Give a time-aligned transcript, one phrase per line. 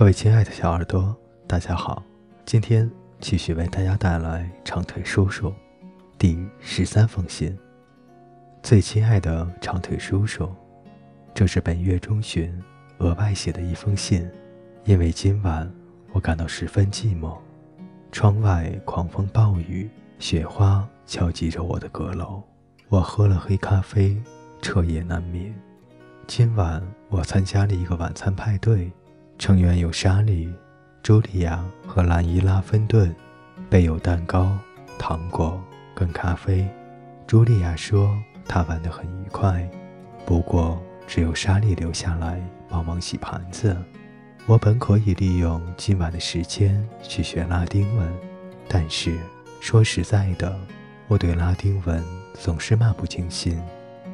[0.00, 1.14] 各位亲爱的小耳朵，
[1.46, 2.02] 大家好，
[2.46, 5.52] 今天继续为大家带来长腿叔叔
[6.16, 7.54] 第十三封信。
[8.62, 10.50] 最亲爱的长腿叔叔，
[11.34, 12.50] 这是本月中旬
[12.96, 14.26] 额外写的一封信，
[14.84, 15.70] 因为今晚
[16.12, 17.36] 我感到十分寂寞，
[18.10, 19.86] 窗外狂风暴雨，
[20.18, 22.42] 雪花敲击着我的阁楼，
[22.88, 24.18] 我喝了黑咖啡，
[24.62, 25.54] 彻夜难眠。
[26.26, 28.90] 今晚我参加了一个晚餐派对，
[29.40, 30.52] 成员有莎莉、
[31.02, 33.16] 茱莉亚和兰伊拉芬顿，
[33.70, 34.54] 备有蛋糕、
[34.98, 35.58] 糖果
[35.94, 36.68] 跟咖啡。
[37.26, 38.14] 茱莉亚说
[38.46, 39.66] 她玩得很愉快，
[40.26, 43.74] 不过只有莎莉留下来帮忙洗盘子。
[44.44, 48.12] 我本可以利用今晚的时间去学拉丁文，
[48.68, 49.16] 但是
[49.58, 50.54] 说实在的，
[51.08, 52.04] 我对拉丁文
[52.34, 53.58] 总是漫不经心。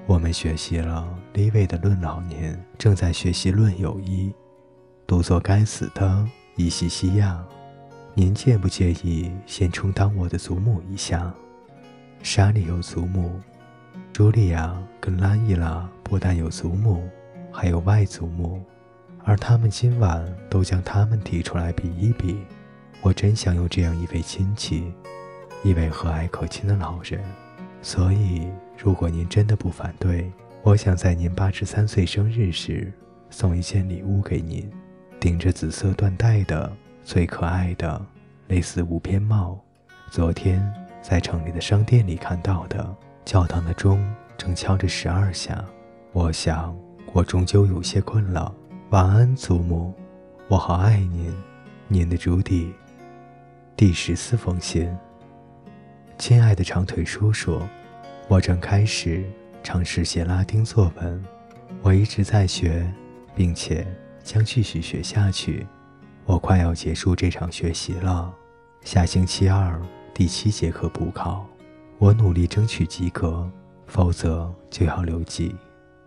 [0.07, 4.31] 我们学习了李维的《论老年》，正在学习《论友谊》，
[5.07, 7.41] 读作该死的伊西西亚。
[8.13, 11.33] 您介不介意先充当我的祖母一下？
[12.25, 13.39] 莎莉有祖母，
[14.13, 17.09] 茱莉亚跟拉伊拉不但有祖母，
[17.53, 18.61] 还有外祖母，
[19.23, 22.41] 而他们今晚都将他们提出来比一比。
[23.01, 24.93] 我真想有这样一位亲戚，
[25.63, 27.23] 一位和蔼可亲的老人。
[27.81, 30.33] 所以，如果您真的不反对，
[30.65, 32.93] 我想在您八十三岁生日时
[33.31, 34.69] 送一件礼物给您，
[35.27, 38.01] 顶着紫色缎带的最可爱的
[38.47, 39.59] 蕾丝无边帽。
[40.09, 44.01] 昨天在城里的商店里看到的，教堂的钟
[44.39, 45.65] 正敲着十二下。
[46.13, 46.79] 我想，
[47.13, 48.55] 我终究有些困了。
[48.91, 49.93] 晚安，祖母，
[50.47, 51.35] 我好爱您，
[51.89, 52.73] 您的朱迪。
[53.77, 54.97] 第十四封信。
[56.19, 57.61] 亲爱的长腿叔叔，
[58.29, 59.25] 我正开始
[59.65, 61.25] 尝试写拉丁作文，
[61.83, 62.89] 我一直在学，
[63.35, 63.85] 并且
[64.27, 65.65] 将继续学下去。
[66.25, 68.31] 我快要结束这场学习了，
[68.83, 69.81] 下星期二
[70.13, 71.47] 第七节课补考，
[71.99, 73.49] 我努力争取及格，
[73.87, 75.55] 否则就要留级。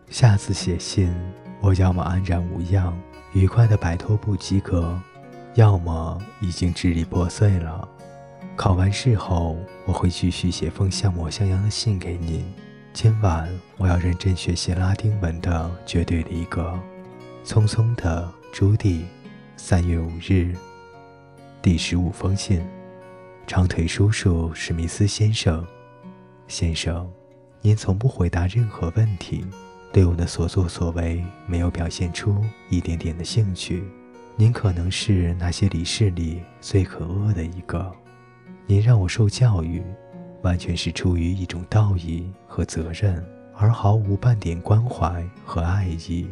[0.10, 1.16] 下次写信，
[1.62, 2.94] 我要么安然无恙，
[3.32, 5.00] 愉快地摆脱不及格，
[5.56, 7.88] 要么已经支离破碎了。
[8.58, 9.56] 考完试后，
[9.86, 12.44] 我会继续写封像模像样的信给您。
[12.92, 16.78] 今晚我要认真学习拉丁文的绝对离格。
[17.50, 19.04] 匆匆的朱迪，
[19.58, 20.54] 三月五日，
[21.64, 22.64] 第十五封信。
[23.48, 25.66] 长腿叔叔史密斯先生，
[26.48, 27.12] 先生，
[27.62, 29.44] 您从不回答任何问题，
[29.92, 32.40] 对我的所作所为没有表现出
[32.70, 33.84] 一点点的兴趣。
[34.36, 37.92] 您可能是那些理事里最可恶的一个。
[38.68, 39.84] 您让我受教育，
[40.44, 46.28] 完全是出于一种道义和责任，而毫无半点关怀和爱意。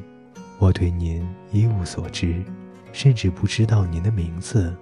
[0.59, 2.44] 我对您一无所知，
[2.91, 4.75] 甚至不知道您的名字。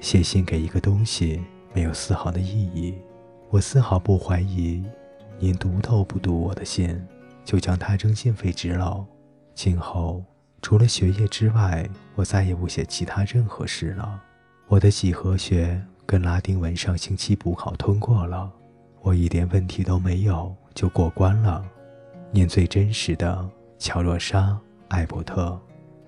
[0.00, 1.42] 写信给一个东西
[1.74, 2.94] 没有丝毫的意义。
[3.50, 4.84] 我丝毫不怀疑
[5.38, 7.00] 您读都不读我的信，
[7.44, 9.04] 就将它扔进废纸篓。
[9.54, 10.22] 今后
[10.62, 14.22] 除了学业之外，我再也不写其他任何事了。
[14.66, 15.80] 我的几何学。
[16.08, 18.50] 跟拉丁文上星期补考通过了，
[19.02, 21.62] 我一点问题都没有就过关了。
[22.30, 23.46] 您最真实的
[23.78, 24.38] 乔若莎·
[24.88, 25.60] 艾伯特，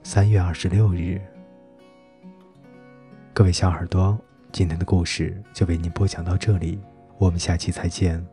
[0.03, 1.21] 三月二十六日。
[3.35, 4.19] 各位小耳朵，
[4.53, 6.81] 今天的故事就为您播讲到这里，
[7.19, 8.27] 我们下期再见。